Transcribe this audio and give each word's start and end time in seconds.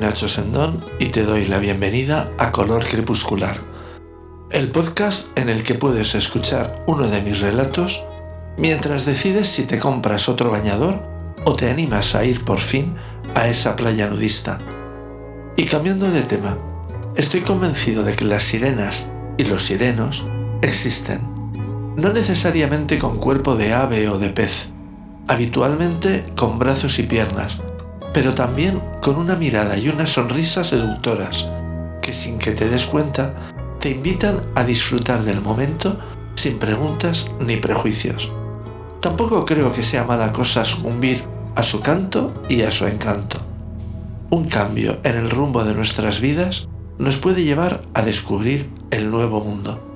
Nacho 0.00 0.28
Sendón 0.30 0.82
y 0.98 1.10
te 1.10 1.24
doy 1.24 1.44
la 1.44 1.58
bienvenida 1.58 2.32
a 2.38 2.52
Color 2.52 2.86
Crepuscular, 2.86 3.60
el 4.50 4.70
podcast 4.70 5.38
en 5.38 5.50
el 5.50 5.62
que 5.62 5.74
puedes 5.74 6.14
escuchar 6.14 6.82
uno 6.86 7.06
de 7.08 7.20
mis 7.20 7.40
relatos 7.40 8.02
mientras 8.56 9.04
decides 9.04 9.48
si 9.48 9.64
te 9.64 9.78
compras 9.78 10.30
otro 10.30 10.50
bañador 10.50 11.02
o 11.44 11.54
te 11.54 11.68
animas 11.68 12.14
a 12.14 12.24
ir 12.24 12.46
por 12.46 12.60
fin 12.60 12.94
a 13.34 13.46
esa 13.48 13.76
playa 13.76 14.08
nudista. 14.08 14.58
Y 15.54 15.66
cambiando 15.66 16.10
de 16.10 16.22
tema, 16.22 16.56
estoy 17.14 17.42
convencido 17.42 18.02
de 18.02 18.16
que 18.16 18.24
las 18.24 18.44
sirenas 18.44 19.10
y 19.36 19.44
los 19.44 19.64
sirenos 19.64 20.24
existen, 20.62 21.20
no 21.96 22.10
necesariamente 22.14 22.98
con 22.98 23.18
cuerpo 23.18 23.54
de 23.54 23.74
ave 23.74 24.08
o 24.08 24.18
de 24.18 24.30
pez, 24.30 24.70
habitualmente 25.28 26.24
con 26.36 26.58
brazos 26.58 26.98
y 26.98 27.02
piernas, 27.02 27.62
pero 28.12 28.34
también 28.34 28.80
con 29.02 29.16
una 29.16 29.36
mirada 29.36 29.76
y 29.76 29.88
una 29.88 30.06
sonrisa 30.06 30.64
seductoras, 30.64 31.48
que 32.02 32.12
sin 32.12 32.38
que 32.38 32.52
te 32.52 32.68
des 32.68 32.84
cuenta 32.86 33.34
te 33.78 33.90
invitan 33.90 34.42
a 34.54 34.64
disfrutar 34.64 35.22
del 35.22 35.40
momento 35.40 35.98
sin 36.34 36.58
preguntas 36.58 37.32
ni 37.40 37.56
prejuicios. 37.56 38.32
Tampoco 39.00 39.44
creo 39.44 39.72
que 39.72 39.82
sea 39.82 40.04
mala 40.04 40.32
cosa 40.32 40.64
sucumbir 40.64 41.22
a 41.54 41.62
su 41.62 41.80
canto 41.80 42.42
y 42.48 42.62
a 42.62 42.70
su 42.70 42.86
encanto. 42.86 43.38
Un 44.30 44.44
cambio 44.44 44.98
en 45.02 45.16
el 45.16 45.30
rumbo 45.30 45.64
de 45.64 45.74
nuestras 45.74 46.20
vidas 46.20 46.68
nos 46.98 47.16
puede 47.16 47.42
llevar 47.42 47.82
a 47.94 48.02
descubrir 48.02 48.68
el 48.90 49.10
nuevo 49.10 49.40
mundo. 49.40 49.89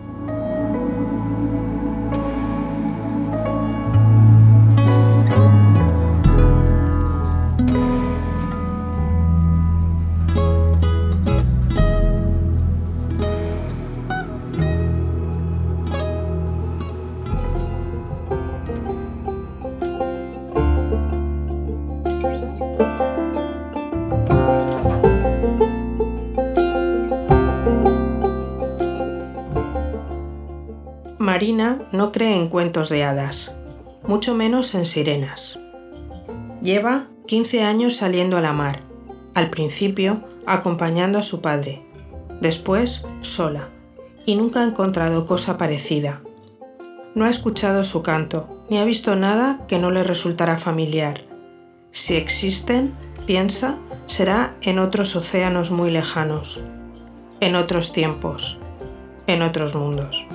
Marina 31.34 31.80
no 31.91 32.12
cree 32.12 32.36
en 32.36 32.48
cuentos 32.48 32.91
de 32.91 33.02
hadas, 33.02 33.56
mucho 34.06 34.34
menos 34.34 34.75
en 34.75 34.86
sirenas. 34.86 35.58
Lleva 36.62 37.08
15 37.27 37.62
años 37.62 37.97
saliendo 37.97 38.36
a 38.36 38.41
la 38.41 38.52
mar, 38.52 38.83
al 39.34 39.50
principio 39.50 40.22
acompañando 40.47 41.19
a 41.19 41.22
su 41.22 41.41
padre, 41.41 41.83
después 42.41 43.06
sola, 43.22 43.69
y 44.27 44.36
nunca 44.36 44.61
ha 44.61 44.64
encontrado 44.64 45.27
cosa 45.27 45.58
parecida. 45.58 46.20
No 47.14 47.25
ha 47.25 47.30
escuchado 47.30 47.84
su 47.84 48.02
canto, 48.02 48.64
ni 48.70 48.78
ha 48.78 48.84
visto 48.84 49.17
nada 49.17 49.61
que 49.67 49.78
no 49.78 49.91
le 49.91 50.05
resultara 50.05 50.56
familiar. 50.56 51.33
Si 51.94 52.16
existen, 52.16 52.92
piensa, 53.24 53.77
será 54.08 54.56
en 54.62 54.80
otros 54.80 55.14
océanos 55.14 55.70
muy 55.70 55.92
lejanos, 55.92 56.60
en 57.38 57.55
otros 57.55 57.92
tiempos, 57.92 58.58
en 59.28 59.42
otros 59.42 59.77
mundos. 59.77 60.27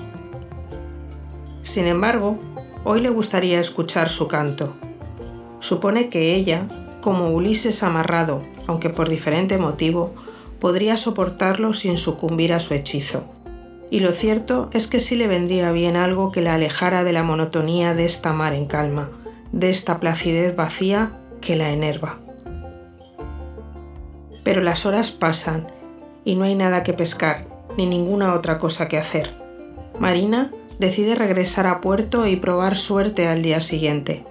Sin 1.61 1.85
embargo, 1.85 2.39
hoy 2.85 3.01
le 3.01 3.09
gustaría 3.09 3.59
escuchar 3.59 4.07
su 4.07 4.29
canto. 4.29 4.71
Supone 5.59 6.07
que 6.07 6.33
ella, 6.33 6.65
como 7.01 7.31
Ulises 7.31 7.83
amarrado, 7.83 8.41
aunque 8.65 8.89
por 8.89 9.09
diferente 9.09 9.57
motivo, 9.57 10.15
podría 10.61 10.95
soportarlo 10.95 11.73
sin 11.73 11.97
sucumbir 11.97 12.53
a 12.53 12.61
su 12.61 12.73
hechizo. 12.73 13.25
Y 13.91 13.99
lo 13.99 14.13
cierto 14.13 14.69
es 14.71 14.87
que 14.87 15.01
sí 15.01 15.17
le 15.17 15.27
vendría 15.27 15.73
bien 15.73 15.97
algo 15.97 16.31
que 16.31 16.41
la 16.41 16.53
alejara 16.53 17.03
de 17.03 17.11
la 17.11 17.23
monotonía 17.23 17.93
de 17.95 18.05
esta 18.05 18.31
mar 18.31 18.53
en 18.53 18.65
calma, 18.65 19.09
de 19.51 19.71
esta 19.71 19.99
placidez 19.99 20.55
vacía 20.55 21.18
que 21.41 21.55
la 21.55 21.71
enerva. 21.71 22.19
Pero 24.43 24.61
las 24.61 24.85
horas 24.85 25.11
pasan 25.11 25.67
y 26.25 26.35
no 26.35 26.43
hay 26.43 26.55
nada 26.55 26.83
que 26.83 26.93
pescar, 26.93 27.45
ni 27.77 27.85
ninguna 27.85 28.33
otra 28.33 28.59
cosa 28.59 28.87
que 28.87 28.97
hacer. 28.97 29.33
Marina 29.99 30.51
decide 30.79 31.15
regresar 31.15 31.67
a 31.67 31.81
puerto 31.81 32.25
y 32.25 32.35
probar 32.35 32.77
suerte 32.77 33.27
al 33.27 33.41
día 33.41 33.61
siguiente. 33.61 34.23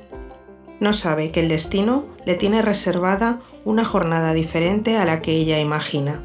No 0.81 0.93
sabe 0.93 1.31
que 1.31 1.41
el 1.41 1.49
destino 1.49 2.05
le 2.25 2.35
tiene 2.35 2.63
reservada 2.63 3.41
una 3.65 3.85
jornada 3.85 4.33
diferente 4.33 4.97
a 4.97 5.05
la 5.05 5.21
que 5.21 5.33
ella 5.33 5.59
imagina. 5.59 6.23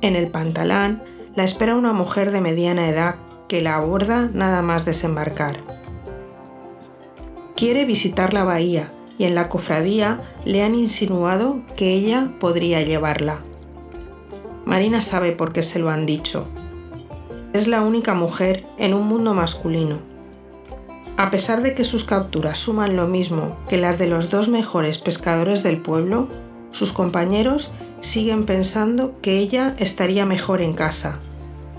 En 0.00 0.16
el 0.16 0.28
pantalán 0.28 1.02
la 1.36 1.44
espera 1.44 1.76
una 1.76 1.92
mujer 1.92 2.32
de 2.32 2.40
mediana 2.40 2.88
edad 2.88 3.16
que 3.48 3.60
la 3.60 3.76
aborda 3.76 4.28
nada 4.32 4.62
más 4.62 4.84
desembarcar. 4.84 5.58
Quiere 7.56 7.84
visitar 7.84 8.32
la 8.32 8.44
bahía 8.44 8.90
y 9.20 9.24
en 9.24 9.34
la 9.34 9.50
cofradía 9.50 10.18
le 10.46 10.62
han 10.62 10.74
insinuado 10.74 11.60
que 11.76 11.92
ella 11.92 12.30
podría 12.40 12.80
llevarla. 12.80 13.40
Marina 14.64 15.02
sabe 15.02 15.32
por 15.32 15.52
qué 15.52 15.62
se 15.62 15.78
lo 15.78 15.90
han 15.90 16.06
dicho, 16.06 16.48
es 17.52 17.68
la 17.68 17.82
única 17.82 18.14
mujer 18.14 18.64
en 18.78 18.94
un 18.94 19.06
mundo 19.06 19.34
masculino. 19.34 19.98
A 21.18 21.30
pesar 21.30 21.62
de 21.62 21.74
que 21.74 21.84
sus 21.84 22.04
capturas 22.04 22.60
suman 22.60 22.96
lo 22.96 23.08
mismo 23.08 23.58
que 23.68 23.76
las 23.76 23.98
de 23.98 24.06
los 24.06 24.30
dos 24.30 24.48
mejores 24.48 24.96
pescadores 24.96 25.62
del 25.62 25.76
pueblo, 25.82 26.28
sus 26.70 26.92
compañeros 26.92 27.72
siguen 28.00 28.46
pensando 28.46 29.20
que 29.20 29.36
ella 29.36 29.74
estaría 29.78 30.24
mejor 30.24 30.62
en 30.62 30.72
casa, 30.72 31.18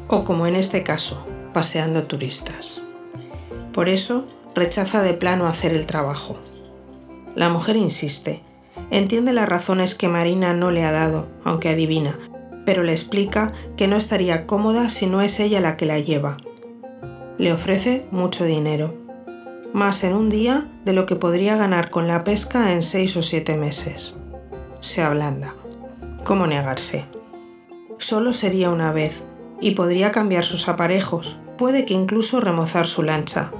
o 0.07 0.25
como 0.25 0.45
en 0.45 0.55
este 0.55 0.83
caso, 0.83 1.25
paseando 1.53 2.03
turistas. 2.03 2.83
Por 3.73 3.89
eso 3.89 4.27
rechaza 4.53 5.01
de 5.01 5.13
plano 5.15 5.47
hacer 5.47 5.73
el 5.73 5.87
trabajo. 5.87 6.37
La 7.35 7.49
mujer 7.49 7.77
insiste, 7.77 8.41
entiende 8.89 9.31
las 9.31 9.47
razones 9.47 9.95
que 9.95 10.07
Marina 10.07 10.53
no 10.53 10.71
le 10.71 10.83
ha 10.83 10.91
dado, 10.91 11.27
aunque 11.43 11.69
adivina, 11.69 12.19
pero 12.65 12.83
le 12.83 12.91
explica 12.91 13.51
que 13.77 13.87
no 13.87 13.95
estaría 13.95 14.45
cómoda 14.45 14.89
si 14.89 15.07
no 15.07 15.21
es 15.21 15.39
ella 15.39 15.61
la 15.61 15.77
que 15.77 15.85
la 15.85 15.99
lleva. 15.99 16.37
Le 17.37 17.53
ofrece 17.53 18.05
mucho 18.11 18.43
dinero, 18.45 18.93
más 19.73 20.03
en 20.03 20.13
un 20.13 20.29
día 20.29 20.67
de 20.83 20.93
lo 20.93 21.05
que 21.05 21.15
podría 21.15 21.55
ganar 21.55 21.89
con 21.89 22.07
la 22.07 22.23
pesca 22.23 22.73
en 22.73 22.81
seis 22.81 23.15
o 23.15 23.21
siete 23.21 23.55
meses. 23.55 24.17
Se 24.81 25.01
ablanda. 25.01 25.55
¿Cómo 26.25 26.45
negarse? 26.47 27.05
Solo 27.97 28.33
sería 28.33 28.69
una 28.69 28.91
vez, 28.91 29.23
y 29.61 29.71
podría 29.71 30.11
cambiar 30.11 30.43
sus 30.43 30.67
aparejos, 30.67 31.39
puede 31.57 31.85
que 31.85 31.93
incluso 31.93 32.41
remozar 32.41 32.87
su 32.87 33.03
lancha. 33.03 33.51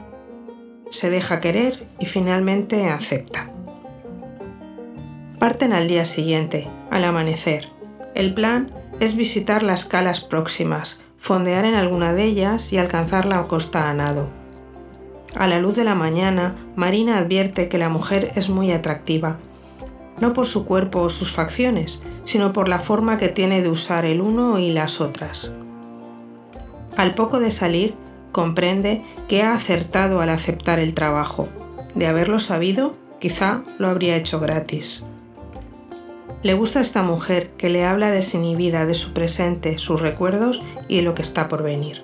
Se 0.90 1.10
deja 1.10 1.40
querer 1.40 1.88
y 2.00 2.08
finalmente 2.08 2.90
acepta. 2.90 3.51
Parten 5.42 5.74
al 5.74 5.88
día 5.88 6.06
siguiente, 6.06 6.68
al 6.92 7.04
amanecer. 7.04 7.70
El 8.14 8.36
plan 8.36 8.70
es 9.00 9.16
visitar 9.16 9.64
las 9.64 9.86
calas 9.86 10.22
próximas, 10.22 11.02
fondear 11.18 11.66
en 11.66 11.74
alguna 11.74 12.14
de 12.14 12.26
ellas 12.26 12.72
y 12.72 12.78
alcanzar 12.78 13.26
la 13.26 13.42
costa 13.48 13.90
a 13.90 13.94
nado. 13.96 14.28
A 15.34 15.48
la 15.48 15.58
luz 15.58 15.76
de 15.76 15.84
la 15.84 15.96
mañana, 15.96 16.58
Marina 16.76 17.18
advierte 17.18 17.70
que 17.70 17.80
la 17.80 17.90
mujer 17.90 18.32
es 18.36 18.52
muy 18.52 18.72
atractiva, 18.72 19.40
no 20.20 20.34
por 20.34 20.46
su 20.46 20.64
cuerpo 20.64 21.00
o 21.00 21.10
sus 21.10 21.32
facciones, 21.32 22.04
sino 22.24 22.54
por 22.54 22.70
la 22.70 22.78
forma 22.78 23.18
que 23.18 23.30
tiene 23.30 23.64
de 23.64 23.70
usar 23.70 24.06
el 24.06 24.22
uno 24.22 24.60
y 24.60 24.72
las 24.72 25.02
otras. 25.02 25.56
Al 26.96 27.16
poco 27.16 27.40
de 27.40 27.50
salir, 27.50 27.96
comprende 28.32 29.02
que 29.28 29.42
ha 29.42 29.56
acertado 29.56 30.22
al 30.22 30.30
aceptar 30.30 30.78
el 30.78 30.94
trabajo. 30.94 31.50
De 31.96 32.06
haberlo 32.06 32.40
sabido, 32.40 32.92
quizá 33.20 33.64
lo 33.80 33.88
habría 33.88 34.16
hecho 34.18 34.40
gratis. 34.40 35.04
Le 36.44 36.56
gusta 36.56 36.82
esta 36.82 37.04
mujer 37.04 37.52
que 37.52 37.70
le 37.70 37.86
habla 37.86 38.10
desinhibida 38.10 38.88
de 38.88 38.96
su 38.96 39.14
presente, 39.14 39.78
sus 39.78 40.02
recuerdos 40.02 40.64
y 40.88 41.02
lo 41.02 41.14
que 41.14 41.22
está 41.22 41.48
por 41.48 41.62
venir. 41.62 42.04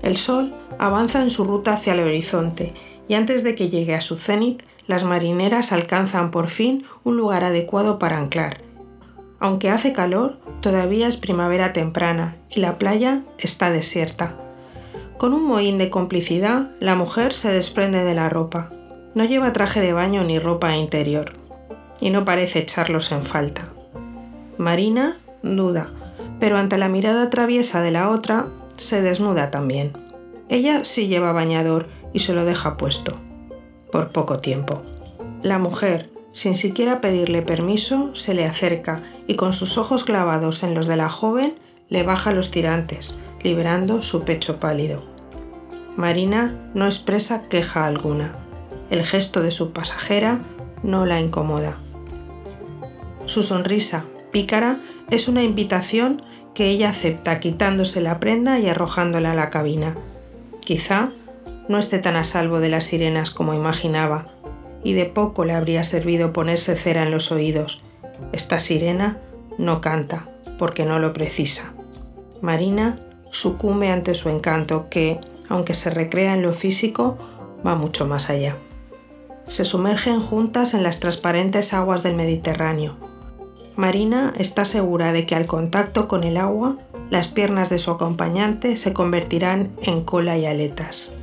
El 0.00 0.16
sol 0.16 0.54
avanza 0.78 1.22
en 1.22 1.30
su 1.30 1.42
ruta 1.42 1.74
hacia 1.74 1.94
el 1.94 2.00
horizonte 2.00 2.72
y 3.08 3.14
antes 3.14 3.42
de 3.42 3.56
que 3.56 3.68
llegue 3.68 3.96
a 3.96 4.00
su 4.00 4.16
cenit, 4.16 4.62
las 4.86 5.02
marineras 5.02 5.72
alcanzan 5.72 6.30
por 6.30 6.48
fin 6.48 6.84
un 7.02 7.16
lugar 7.16 7.42
adecuado 7.42 7.98
para 7.98 8.18
anclar. 8.18 8.60
Aunque 9.40 9.68
hace 9.68 9.92
calor, 9.92 10.38
todavía 10.60 11.08
es 11.08 11.16
primavera 11.16 11.72
temprana 11.72 12.36
y 12.48 12.60
la 12.60 12.78
playa 12.78 13.22
está 13.38 13.72
desierta. 13.72 14.36
Con 15.18 15.34
un 15.34 15.44
mohín 15.44 15.78
de 15.78 15.90
complicidad, 15.90 16.70
la 16.78 16.94
mujer 16.94 17.32
se 17.32 17.50
desprende 17.50 18.04
de 18.04 18.14
la 18.14 18.28
ropa. 18.28 18.70
No 19.16 19.24
lleva 19.24 19.52
traje 19.52 19.80
de 19.80 19.92
baño 19.92 20.22
ni 20.22 20.38
ropa 20.38 20.76
interior 20.76 21.41
y 22.02 22.10
no 22.10 22.24
parece 22.24 22.58
echarlos 22.58 23.12
en 23.12 23.22
falta. 23.22 23.68
Marina 24.58 25.18
duda, 25.42 25.88
pero 26.40 26.58
ante 26.58 26.76
la 26.76 26.88
mirada 26.88 27.30
traviesa 27.30 27.80
de 27.80 27.92
la 27.92 28.10
otra, 28.10 28.48
se 28.76 29.00
desnuda 29.00 29.50
también. 29.50 29.92
Ella 30.48 30.84
sí 30.84 31.06
lleva 31.06 31.32
bañador 31.32 31.86
y 32.12 32.18
se 32.18 32.34
lo 32.34 32.44
deja 32.44 32.76
puesto, 32.76 33.16
por 33.92 34.10
poco 34.10 34.40
tiempo. 34.40 34.82
La 35.42 35.58
mujer, 35.58 36.10
sin 36.32 36.56
siquiera 36.56 37.00
pedirle 37.00 37.40
permiso, 37.40 38.14
se 38.14 38.34
le 38.34 38.46
acerca 38.46 39.02
y 39.28 39.36
con 39.36 39.52
sus 39.52 39.78
ojos 39.78 40.02
clavados 40.02 40.64
en 40.64 40.74
los 40.74 40.88
de 40.88 40.96
la 40.96 41.08
joven 41.08 41.54
le 41.88 42.02
baja 42.02 42.32
los 42.32 42.50
tirantes, 42.50 43.16
liberando 43.42 44.02
su 44.02 44.24
pecho 44.24 44.58
pálido. 44.58 45.04
Marina 45.96 46.70
no 46.74 46.86
expresa 46.86 47.48
queja 47.48 47.86
alguna. 47.86 48.32
El 48.90 49.04
gesto 49.04 49.40
de 49.40 49.52
su 49.52 49.72
pasajera 49.72 50.40
no 50.82 51.06
la 51.06 51.20
incomoda. 51.20 51.78
Su 53.26 53.42
sonrisa, 53.42 54.04
pícara, 54.30 54.78
es 55.10 55.28
una 55.28 55.42
invitación 55.42 56.22
que 56.54 56.66
ella 56.68 56.90
acepta 56.90 57.40
quitándose 57.40 58.00
la 58.00 58.20
prenda 58.20 58.58
y 58.58 58.68
arrojándola 58.68 59.32
a 59.32 59.34
la 59.34 59.50
cabina. 59.50 59.96
Quizá 60.60 61.10
no 61.68 61.78
esté 61.78 61.98
tan 61.98 62.16
a 62.16 62.24
salvo 62.24 62.60
de 62.60 62.68
las 62.68 62.84
sirenas 62.84 63.30
como 63.30 63.54
imaginaba, 63.54 64.26
y 64.84 64.94
de 64.94 65.06
poco 65.06 65.44
le 65.44 65.54
habría 65.54 65.84
servido 65.84 66.32
ponerse 66.32 66.76
cera 66.76 67.04
en 67.04 67.10
los 67.10 67.30
oídos. 67.30 67.82
Esta 68.32 68.58
sirena 68.58 69.18
no 69.58 69.80
canta, 69.80 70.28
porque 70.58 70.84
no 70.84 70.98
lo 70.98 71.12
precisa. 71.12 71.72
Marina 72.40 72.98
sucumbe 73.30 73.90
ante 73.90 74.14
su 74.14 74.28
encanto 74.28 74.88
que, 74.90 75.18
aunque 75.48 75.74
se 75.74 75.90
recrea 75.90 76.34
en 76.34 76.42
lo 76.42 76.52
físico, 76.52 77.16
va 77.64 77.76
mucho 77.76 78.06
más 78.06 78.28
allá. 78.28 78.56
Se 79.48 79.64
sumergen 79.64 80.20
juntas 80.20 80.74
en 80.74 80.82
las 80.82 80.98
transparentes 80.98 81.72
aguas 81.72 82.02
del 82.02 82.14
Mediterráneo. 82.14 83.11
Marina 83.76 84.32
está 84.38 84.64
segura 84.64 85.12
de 85.12 85.26
que 85.26 85.34
al 85.34 85.46
contacto 85.46 86.08
con 86.08 86.24
el 86.24 86.36
agua, 86.36 86.76
las 87.10 87.28
piernas 87.28 87.70
de 87.70 87.78
su 87.78 87.90
acompañante 87.90 88.76
se 88.76 88.92
convertirán 88.92 89.70
en 89.82 90.04
cola 90.04 90.36
y 90.36 90.46
aletas. 90.46 91.14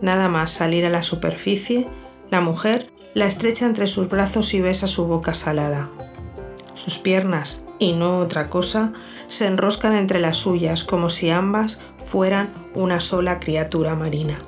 Nada 0.00 0.28
más 0.28 0.50
salir 0.50 0.84
a 0.84 0.90
la 0.90 1.02
superficie, 1.02 1.86
la 2.30 2.40
mujer 2.40 2.90
la 3.14 3.26
estrecha 3.26 3.66
entre 3.66 3.86
sus 3.86 4.08
brazos 4.08 4.54
y 4.54 4.60
besa 4.60 4.86
su 4.86 5.06
boca 5.06 5.34
salada. 5.34 5.88
Sus 6.74 6.98
piernas, 6.98 7.64
y 7.78 7.92
no 7.92 8.18
otra 8.18 8.50
cosa, 8.50 8.92
se 9.26 9.46
enroscan 9.46 9.94
entre 9.94 10.20
las 10.20 10.36
suyas 10.36 10.84
como 10.84 11.10
si 11.10 11.30
ambas 11.30 11.80
fueran 12.06 12.50
una 12.74 13.00
sola 13.00 13.40
criatura 13.40 13.94
marina. 13.94 14.38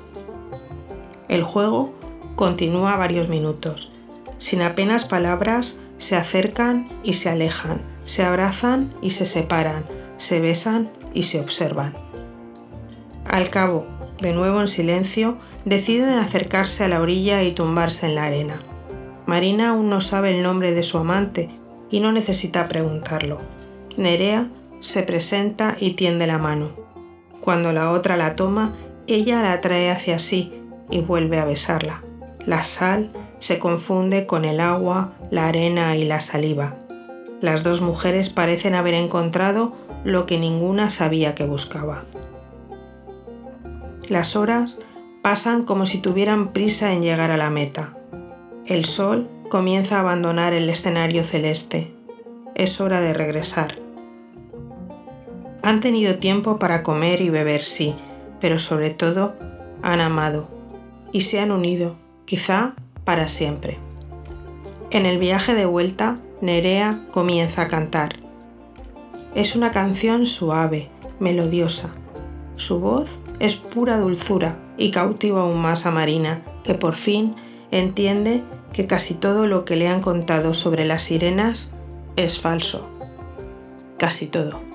El 1.27 1.43
juego 1.43 1.93
continúa 2.35 2.95
varios 2.95 3.29
minutos. 3.29 3.91
Sin 4.37 4.61
apenas 4.61 5.05
palabras, 5.05 5.79
se 6.01 6.15
acercan 6.15 6.87
y 7.03 7.13
se 7.13 7.29
alejan, 7.29 7.79
se 8.05 8.23
abrazan 8.23 8.91
y 9.03 9.11
se 9.11 9.27
separan, 9.27 9.85
se 10.17 10.39
besan 10.39 10.89
y 11.13 11.23
se 11.23 11.39
observan. 11.39 11.93
Al 13.25 13.51
cabo, 13.51 13.85
de 14.19 14.33
nuevo 14.33 14.59
en 14.61 14.67
silencio, 14.67 15.37
deciden 15.63 16.17
acercarse 16.17 16.83
a 16.83 16.87
la 16.87 17.01
orilla 17.01 17.43
y 17.43 17.51
tumbarse 17.51 18.07
en 18.07 18.15
la 18.15 18.23
arena. 18.23 18.59
Marina 19.27 19.69
aún 19.69 19.91
no 19.91 20.01
sabe 20.01 20.35
el 20.35 20.41
nombre 20.41 20.73
de 20.73 20.81
su 20.81 20.97
amante 20.97 21.51
y 21.91 21.99
no 21.99 22.11
necesita 22.11 22.67
preguntarlo. 22.67 23.37
Nerea 23.95 24.49
se 24.79 25.03
presenta 25.03 25.77
y 25.79 25.91
tiende 25.91 26.25
la 26.25 26.39
mano. 26.39 26.71
Cuando 27.41 27.73
la 27.73 27.91
otra 27.91 28.17
la 28.17 28.35
toma, 28.35 28.73
ella 29.05 29.43
la 29.43 29.61
trae 29.61 29.91
hacia 29.91 30.17
sí 30.17 30.51
y 30.89 31.01
vuelve 31.01 31.39
a 31.39 31.45
besarla. 31.45 32.01
La 32.43 32.63
sal 32.63 33.11
se 33.41 33.57
confunde 33.57 34.27
con 34.27 34.45
el 34.45 34.59
agua, 34.59 35.13
la 35.31 35.47
arena 35.47 35.97
y 35.97 36.05
la 36.05 36.21
saliva. 36.21 36.75
Las 37.41 37.63
dos 37.63 37.81
mujeres 37.81 38.29
parecen 38.29 38.75
haber 38.75 38.93
encontrado 38.93 39.73
lo 40.03 40.27
que 40.27 40.37
ninguna 40.37 40.91
sabía 40.91 41.33
que 41.33 41.43
buscaba. 41.43 42.03
Las 44.07 44.35
horas 44.35 44.77
pasan 45.23 45.65
como 45.65 45.87
si 45.87 45.97
tuvieran 45.97 46.53
prisa 46.53 46.93
en 46.93 47.01
llegar 47.01 47.31
a 47.31 47.37
la 47.37 47.49
meta. 47.49 47.97
El 48.67 48.85
sol 48.85 49.27
comienza 49.49 49.97
a 49.97 50.01
abandonar 50.01 50.53
el 50.53 50.69
escenario 50.69 51.23
celeste. 51.23 51.91
Es 52.53 52.79
hora 52.79 53.01
de 53.01 53.13
regresar. 53.13 53.79
Han 55.63 55.79
tenido 55.79 56.19
tiempo 56.19 56.59
para 56.59 56.83
comer 56.83 57.21
y 57.21 57.29
beber, 57.29 57.63
sí, 57.63 57.95
pero 58.39 58.59
sobre 58.59 58.91
todo 58.91 59.33
han 59.81 59.99
amado 59.99 60.47
y 61.11 61.21
se 61.21 61.39
han 61.39 61.51
unido, 61.51 61.95
quizá 62.25 62.75
para 63.03 63.27
siempre. 63.27 63.77
En 64.91 65.05
el 65.05 65.19
viaje 65.19 65.53
de 65.53 65.65
vuelta, 65.65 66.17
Nerea 66.41 66.99
comienza 67.11 67.63
a 67.63 67.67
cantar. 67.67 68.15
Es 69.35 69.55
una 69.55 69.71
canción 69.71 70.25
suave, 70.25 70.89
melodiosa. 71.19 71.91
Su 72.57 72.79
voz 72.79 73.09
es 73.39 73.55
pura 73.55 73.97
dulzura 73.99 74.57
y 74.77 74.91
cautiva 74.91 75.41
aún 75.41 75.61
más 75.61 75.85
a 75.85 75.91
Marina, 75.91 76.41
que 76.63 76.73
por 76.73 76.95
fin 76.95 77.35
entiende 77.71 78.41
que 78.73 78.87
casi 78.87 79.13
todo 79.13 79.47
lo 79.47 79.65
que 79.65 79.75
le 79.75 79.87
han 79.87 80.01
contado 80.01 80.53
sobre 80.53 80.85
las 80.85 81.03
sirenas 81.03 81.73
es 82.15 82.39
falso. 82.39 82.87
Casi 83.97 84.27
todo. 84.27 84.70